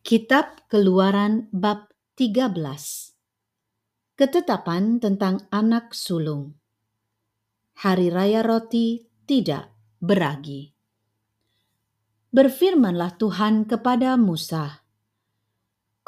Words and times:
Kitab 0.00 0.64
Keluaran 0.72 1.52
bab 1.52 1.92
13 2.16 2.56
Ketetapan 4.16 4.96
tentang 4.96 5.44
anak 5.52 5.92
sulung. 5.92 6.56
Hari 7.84 8.08
Raya 8.08 8.40
Roti 8.40 9.04
tidak 9.28 9.68
beragi. 10.00 10.72
Berfirmanlah 12.32 13.20
Tuhan 13.20 13.68
kepada 13.68 14.16
Musa 14.16 14.88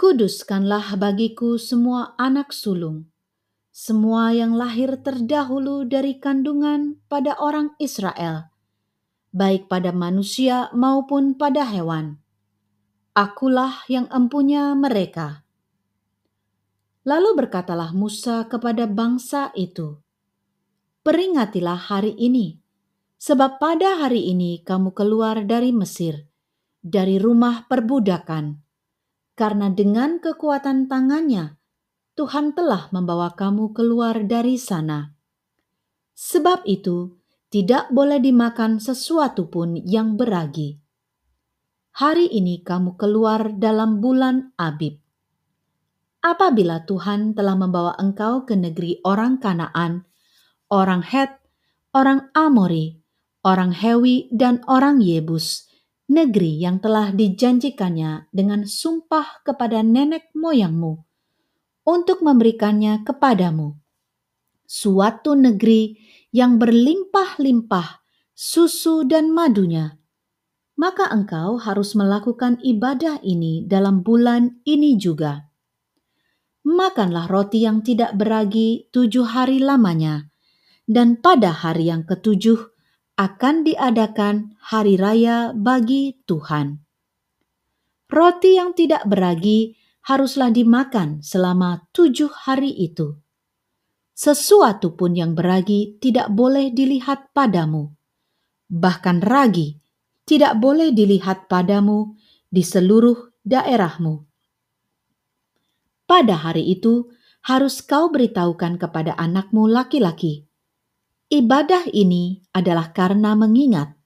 Kuduskanlah 0.00 0.96
bagiku 0.96 1.60
semua 1.60 2.16
anak 2.16 2.48
sulung 2.56 3.12
semua 3.68 4.32
yang 4.32 4.56
lahir 4.56 5.04
terdahulu 5.04 5.84
dari 5.84 6.16
kandungan 6.16 6.96
pada 7.12 7.36
orang 7.36 7.76
Israel 7.76 8.48
baik 9.36 9.68
pada 9.68 9.92
manusia 9.92 10.72
maupun 10.72 11.36
pada 11.36 11.68
hewan 11.68 12.21
Akulah 13.12 13.84
yang 13.92 14.08
empunya 14.08 14.72
mereka. 14.72 15.44
Lalu 17.04 17.44
berkatalah 17.44 17.92
Musa 17.92 18.48
kepada 18.48 18.88
bangsa 18.88 19.52
itu, 19.52 20.00
Peringatilah 21.04 21.92
hari 21.92 22.16
ini, 22.16 22.56
sebab 23.20 23.60
pada 23.60 24.00
hari 24.00 24.32
ini 24.32 24.64
kamu 24.64 24.96
keluar 24.96 25.44
dari 25.44 25.76
Mesir, 25.76 26.24
dari 26.80 27.20
rumah 27.20 27.68
perbudakan, 27.68 28.56
karena 29.36 29.68
dengan 29.68 30.16
kekuatan 30.16 30.88
tangannya 30.88 31.60
Tuhan 32.16 32.56
telah 32.56 32.88
membawa 32.96 33.36
kamu 33.36 33.76
keluar 33.76 34.24
dari 34.24 34.56
sana. 34.56 35.12
Sebab 36.16 36.64
itu, 36.64 37.12
tidak 37.52 37.92
boleh 37.92 38.24
dimakan 38.24 38.80
sesuatu 38.80 39.52
pun 39.52 39.76
yang 39.76 40.16
beragi 40.16 40.81
hari 41.92 42.24
ini 42.32 42.64
kamu 42.64 42.96
keluar 42.96 43.52
dalam 43.52 44.00
bulan 44.00 44.56
Abib. 44.56 44.96
Apabila 46.24 46.88
Tuhan 46.88 47.36
telah 47.36 47.52
membawa 47.58 47.92
engkau 48.00 48.48
ke 48.48 48.56
negeri 48.56 49.02
orang 49.04 49.36
Kanaan, 49.36 50.08
orang 50.72 51.04
Het, 51.04 51.36
orang 51.92 52.32
Amori, 52.32 52.96
orang 53.44 53.76
Hewi, 53.76 54.32
dan 54.32 54.64
orang 54.64 55.04
Yebus, 55.04 55.68
negeri 56.08 56.62
yang 56.62 56.80
telah 56.80 57.12
dijanjikannya 57.12 58.32
dengan 58.32 58.64
sumpah 58.64 59.44
kepada 59.44 59.84
nenek 59.84 60.32
moyangmu, 60.32 60.96
untuk 61.84 62.22
memberikannya 62.24 63.04
kepadamu. 63.04 63.76
Suatu 64.64 65.36
negeri 65.36 65.98
yang 66.32 66.56
berlimpah-limpah 66.56 68.00
susu 68.32 69.04
dan 69.04 69.28
madunya, 69.28 70.01
maka 70.78 71.10
engkau 71.12 71.60
harus 71.60 71.92
melakukan 71.92 72.56
ibadah 72.64 73.20
ini 73.20 73.68
dalam 73.68 74.00
bulan 74.00 74.62
ini 74.64 74.96
juga. 74.96 75.52
Makanlah 76.62 77.26
roti 77.26 77.66
yang 77.66 77.82
tidak 77.82 78.14
beragi 78.14 78.86
tujuh 78.94 79.26
hari 79.26 79.58
lamanya, 79.58 80.30
dan 80.86 81.18
pada 81.18 81.50
hari 81.50 81.90
yang 81.90 82.06
ketujuh 82.06 82.70
akan 83.18 83.66
diadakan 83.66 84.56
hari 84.62 84.94
raya 84.94 85.50
bagi 85.52 86.22
Tuhan. 86.24 86.80
Roti 88.06 88.56
yang 88.56 88.78
tidak 88.78 89.04
beragi 89.10 89.74
haruslah 90.06 90.54
dimakan 90.54 91.20
selama 91.20 91.88
tujuh 91.90 92.30
hari 92.46 92.70
itu. 92.70 93.18
Sesuatu 94.12 94.94
pun 94.94 95.18
yang 95.18 95.34
beragi 95.34 95.98
tidak 95.98 96.30
boleh 96.30 96.70
dilihat 96.70 97.34
padamu, 97.34 97.90
bahkan 98.70 99.18
ragi 99.18 99.81
tidak 100.22 100.58
boleh 100.58 100.94
dilihat 100.94 101.50
padamu 101.50 102.14
di 102.46 102.62
seluruh 102.62 103.32
daerahmu. 103.42 104.22
Pada 106.06 106.36
hari 106.36 106.68
itu 106.68 107.10
harus 107.42 107.82
kau 107.82 108.12
beritahukan 108.12 108.78
kepada 108.78 109.18
anakmu 109.18 109.66
laki-laki. 109.66 110.46
Ibadah 111.32 111.88
ini 111.90 112.44
adalah 112.52 112.92
karena 112.92 113.32
mengingat 113.32 113.96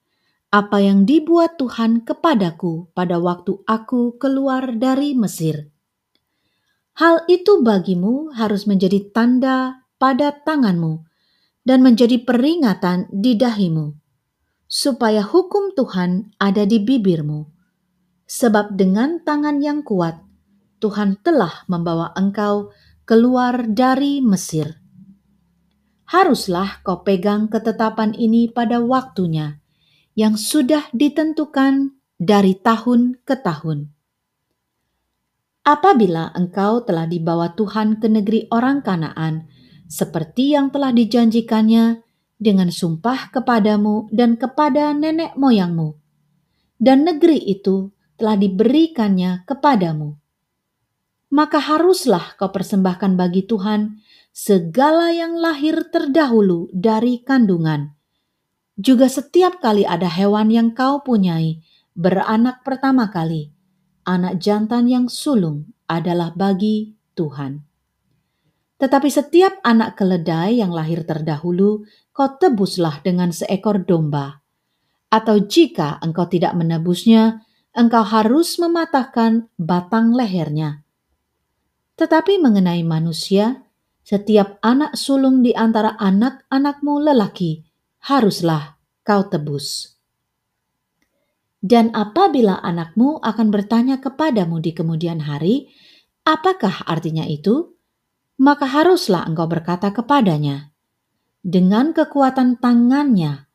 apa 0.54 0.78
yang 0.78 1.04
dibuat 1.04 1.58
Tuhan 1.58 2.06
kepadaku 2.06 2.94
pada 2.94 3.18
waktu 3.18 3.60
aku 3.66 4.16
keluar 4.16 4.72
dari 4.78 5.12
Mesir. 5.18 5.68
Hal 6.96 7.28
itu 7.28 7.60
bagimu 7.60 8.32
harus 8.32 8.64
menjadi 8.64 9.12
tanda 9.12 9.84
pada 10.00 10.32
tanganmu 10.32 11.04
dan 11.66 11.84
menjadi 11.84 12.22
peringatan 12.24 13.10
di 13.10 13.36
dahimu 13.36 14.05
supaya 14.66 15.22
hukum 15.22 15.72
Tuhan 15.74 16.34
ada 16.38 16.66
di 16.66 16.82
bibirmu. 16.82 17.46
Sebab 18.26 18.74
dengan 18.74 19.22
tangan 19.22 19.62
yang 19.62 19.86
kuat, 19.86 20.18
Tuhan 20.82 21.22
telah 21.22 21.62
membawa 21.70 22.10
engkau 22.18 22.74
keluar 23.06 23.70
dari 23.70 24.18
Mesir. 24.18 24.82
Haruslah 26.06 26.82
kau 26.86 27.02
pegang 27.02 27.50
ketetapan 27.50 28.14
ini 28.14 28.50
pada 28.50 28.82
waktunya, 28.82 29.58
yang 30.14 30.38
sudah 30.38 30.90
ditentukan 30.94 31.98
dari 32.18 32.58
tahun 32.58 33.22
ke 33.22 33.34
tahun. 33.42 33.90
Apabila 35.66 36.30
engkau 36.34 36.86
telah 36.86 37.10
dibawa 37.10 37.50
Tuhan 37.58 37.98
ke 37.98 38.06
negeri 38.06 38.46
orang 38.54 38.86
Kanaan, 38.86 39.50
seperti 39.90 40.54
yang 40.54 40.70
telah 40.70 40.94
dijanjikannya, 40.94 42.05
dengan 42.36 42.68
sumpah 42.68 43.32
kepadamu 43.32 44.08
dan 44.12 44.36
kepada 44.36 44.92
nenek 44.92 45.34
moyangmu, 45.36 45.96
dan 46.76 47.04
negeri 47.08 47.40
itu 47.40 47.92
telah 48.16 48.36
diberikannya 48.36 49.44
kepadamu. 49.44 50.16
Maka 51.32 51.58
haruslah 51.58 52.38
kau 52.38 52.54
persembahkan 52.54 53.18
bagi 53.18 53.44
Tuhan 53.44 53.98
segala 54.30 55.10
yang 55.10 55.34
lahir 55.36 55.90
terdahulu 55.90 56.70
dari 56.70 57.20
kandungan. 57.20 57.92
Juga 58.78 59.10
setiap 59.10 59.58
kali 59.58 59.82
ada 59.82 60.06
hewan 60.06 60.52
yang 60.52 60.68
kau 60.76 61.02
punyai 61.02 61.64
beranak 61.96 62.62
pertama 62.62 63.08
kali, 63.10 63.50
anak 64.06 64.38
jantan 64.38 64.86
yang 64.86 65.06
sulung 65.10 65.72
adalah 65.90 66.30
bagi 66.36 66.94
Tuhan. 67.18 67.65
Tetapi 68.76 69.08
setiap 69.08 69.56
anak 69.64 69.96
keledai 69.96 70.60
yang 70.60 70.68
lahir 70.68 71.04
terdahulu 71.08 71.88
kau 72.12 72.28
tebuslah 72.36 73.00
dengan 73.00 73.32
seekor 73.32 73.84
domba. 73.88 74.44
Atau 75.08 75.48
jika 75.48 75.96
engkau 76.04 76.28
tidak 76.28 76.52
menebusnya, 76.52 77.40
engkau 77.72 78.04
harus 78.04 78.56
mematahkan 78.60 79.48
batang 79.56 80.12
lehernya. 80.12 80.84
Tetapi 81.96 82.36
mengenai 82.40 82.84
manusia, 82.84 83.64
setiap 84.04 84.60
anak 84.60 84.96
sulung 84.96 85.40
di 85.40 85.56
antara 85.56 85.96
anak-anakmu 85.96 87.00
lelaki 87.00 87.64
haruslah 88.04 88.76
kau 89.04 89.24
tebus. 89.28 89.96
Dan 91.60 91.90
apabila 91.90 92.62
anakmu 92.62 93.18
akan 93.24 93.48
bertanya 93.50 93.98
kepadamu 93.98 94.62
di 94.62 94.70
kemudian 94.76 95.24
hari, 95.24 95.72
apakah 96.22 96.86
artinya 96.86 97.24
itu? 97.26 97.75
Maka 98.36 98.68
haruslah 98.68 99.24
engkau 99.24 99.48
berkata 99.48 99.88
kepadanya, 99.96 100.76
dengan 101.46 101.94
kekuatan 101.94 102.58
tangannya, 102.58 103.46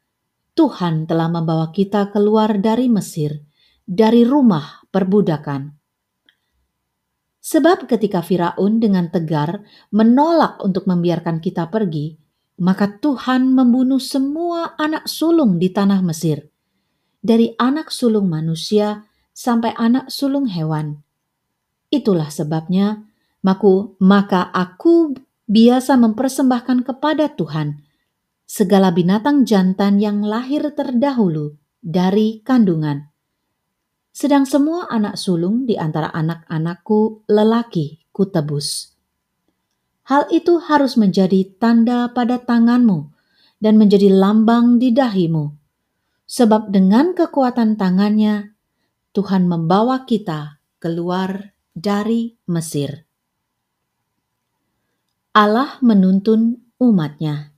Tuhan 0.56 1.12
telah 1.12 1.28
membawa 1.28 1.76
kita 1.76 2.08
keluar 2.10 2.58
dari 2.58 2.88
Mesir, 2.88 3.44
dari 3.84 4.24
rumah 4.24 4.88
perbudakan. 4.88 5.76
Sebab 7.42 7.90
ketika 7.92 8.24
Firaun 8.24 8.80
dengan 8.80 9.12
tegar 9.12 9.66
menolak 9.92 10.64
untuk 10.64 10.88
membiarkan 10.88 11.44
kita 11.44 11.68
pergi, 11.68 12.16
maka 12.62 12.88
Tuhan 12.96 13.52
membunuh 13.52 14.00
semua 14.00 14.78
anak 14.80 15.10
sulung 15.10 15.60
di 15.60 15.74
tanah 15.74 16.00
Mesir, 16.00 16.48
dari 17.20 17.52
anak 17.60 17.92
sulung 17.92 18.32
manusia 18.32 19.04
sampai 19.36 19.76
anak 19.76 20.08
sulung 20.08 20.48
hewan. 20.48 21.02
Itulah 21.92 22.32
sebabnya, 22.32 23.11
maka 23.98 24.54
aku 24.54 25.18
biasa 25.50 25.98
mempersembahkan 25.98 26.86
kepada 26.86 27.34
Tuhan 27.34 27.82
segala 28.46 28.92
binatang 28.92 29.48
jantan 29.48 29.98
yang 29.98 30.22
lahir 30.22 30.76
terdahulu 30.76 31.56
dari 31.82 32.44
kandungan. 32.46 33.10
Sedang 34.12 34.44
semua 34.44 34.92
anak 34.92 35.16
sulung 35.16 35.64
di 35.64 35.80
antara 35.80 36.12
anak-anakku 36.12 37.26
lelaki 37.32 38.04
kutebus. 38.12 38.92
Hal 40.12 40.28
itu 40.36 40.60
harus 40.60 41.00
menjadi 41.00 41.48
tanda 41.56 42.12
pada 42.12 42.44
tanganmu 42.44 43.08
dan 43.64 43.80
menjadi 43.80 44.12
lambang 44.12 44.84
di 44.84 44.92
dahimu. 44.92 45.56
Sebab 46.28 46.76
dengan 46.76 47.16
kekuatan 47.16 47.80
tangannya, 47.80 48.52
Tuhan 49.16 49.48
membawa 49.48 50.04
kita 50.04 50.60
keluar 50.80 51.56
dari 51.72 52.36
Mesir. 52.52 53.11
Allah 55.32 55.80
menuntun 55.80 56.60
umatnya. 56.76 57.56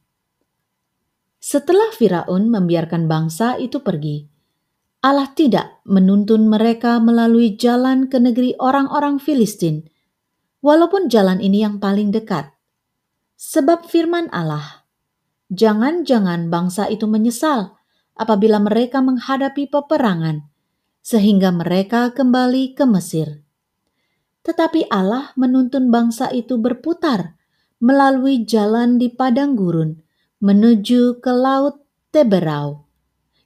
Setelah 1.42 1.90
Firaun 1.90 2.54
membiarkan 2.54 3.10
bangsa 3.10 3.58
itu 3.58 3.82
pergi, 3.82 4.30
Allah 5.02 5.34
tidak 5.34 5.82
menuntun 5.82 6.54
mereka 6.54 7.02
melalui 7.02 7.58
jalan 7.58 8.14
ke 8.14 8.22
negeri 8.22 8.54
orang-orang 8.62 9.18
Filistin, 9.18 9.90
walaupun 10.62 11.10
jalan 11.10 11.42
ini 11.42 11.66
yang 11.66 11.82
paling 11.82 12.14
dekat. 12.14 12.54
Sebab 13.42 13.90
firman 13.90 14.30
Allah, 14.30 14.86
jangan-jangan 15.50 16.54
bangsa 16.54 16.86
itu 16.94 17.10
menyesal 17.10 17.74
apabila 18.14 18.62
mereka 18.62 19.02
menghadapi 19.02 19.66
peperangan, 19.74 20.46
sehingga 21.02 21.50
mereka 21.50 22.14
kembali 22.14 22.78
ke 22.78 22.86
Mesir. 22.86 23.42
Tetapi 24.46 24.94
Allah 24.94 25.34
menuntun 25.34 25.90
bangsa 25.90 26.30
itu 26.30 26.62
berputar 26.62 27.42
melalui 27.84 28.48
jalan 28.48 28.96
di 28.96 29.12
padang 29.12 29.60
gurun 29.60 30.00
menuju 30.40 31.20
ke 31.20 31.32
laut 31.36 31.84
Teberau. 32.16 32.88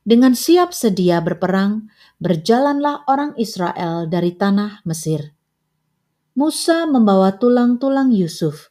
Dengan 0.06 0.38
siap 0.38 0.72
sedia 0.72 1.20
berperang, 1.20 1.90
berjalanlah 2.22 3.08
orang 3.10 3.34
Israel 3.36 4.06
dari 4.06 4.38
tanah 4.38 4.86
Mesir. 4.86 5.34
Musa 6.38 6.86
membawa 6.86 7.34
tulang-tulang 7.34 8.14
Yusuf, 8.14 8.70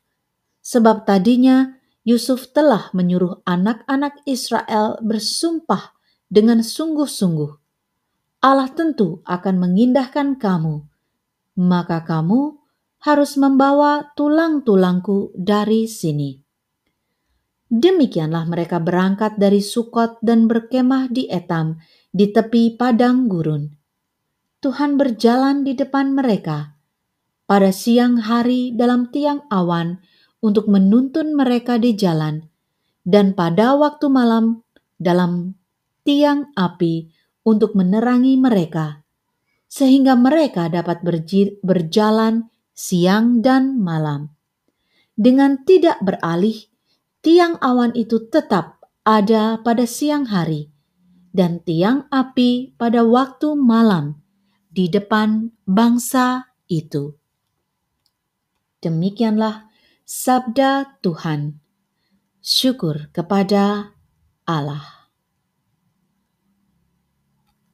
sebab 0.62 1.02
tadinya 1.02 1.74
Yusuf 2.06 2.54
telah 2.54 2.94
menyuruh 2.94 3.42
anak-anak 3.42 4.22
Israel 4.22 5.02
bersumpah 5.02 5.96
dengan 6.30 6.62
sungguh-sungguh, 6.62 7.50
"Allah 8.44 8.70
tentu 8.70 9.18
akan 9.26 9.54
mengindahkan 9.58 10.38
kamu, 10.38 10.86
maka 11.58 12.06
kamu 12.06 12.54
harus 13.06 13.38
membawa 13.38 14.10
tulang-tulangku 14.18 15.30
dari 15.38 15.86
sini." 15.86 16.42
Demikianlah 17.66 18.46
mereka 18.46 18.82
berangkat 18.82 19.38
dari 19.38 19.62
Sukot 19.62 20.18
dan 20.22 20.50
berkemah 20.50 21.10
di 21.10 21.30
Etam 21.30 21.78
di 22.10 22.30
tepi 22.30 22.74
padang 22.74 23.26
gurun. 23.30 23.70
Tuhan 24.62 24.98
berjalan 24.98 25.62
di 25.62 25.78
depan 25.78 26.14
mereka 26.14 26.74
pada 27.46 27.70
siang 27.70 28.18
hari 28.18 28.74
dalam 28.74 29.10
tiang 29.14 29.46
awan 29.50 30.02
untuk 30.42 30.66
menuntun 30.66 31.34
mereka 31.34 31.78
di 31.78 31.94
jalan, 31.94 32.42
dan 33.06 33.34
pada 33.34 33.78
waktu 33.78 34.10
malam 34.10 34.66
dalam 34.98 35.54
tiang 36.02 36.50
api 36.58 37.10
untuk 37.46 37.78
menerangi 37.78 38.34
mereka, 38.34 39.06
sehingga 39.70 40.18
mereka 40.18 40.66
dapat 40.66 41.02
berjalan 41.62 42.50
siang 42.76 43.40
dan 43.40 43.80
malam. 43.80 44.36
Dengan 45.16 45.64
tidak 45.64 45.96
beralih, 46.04 46.68
tiang 47.24 47.56
awan 47.64 47.96
itu 47.96 48.28
tetap 48.28 48.84
ada 49.00 49.56
pada 49.64 49.88
siang 49.88 50.28
hari, 50.28 50.68
dan 51.32 51.64
tiang 51.64 52.04
api 52.12 52.76
pada 52.76 53.00
waktu 53.00 53.56
malam 53.56 54.20
di 54.68 54.92
depan 54.92 55.56
bangsa 55.64 56.52
itu. 56.68 57.16
Demikianlah 58.84 59.72
sabda 60.04 61.00
Tuhan. 61.00 61.56
Syukur 62.44 63.10
kepada 63.10 63.96
Allah. 64.44 64.95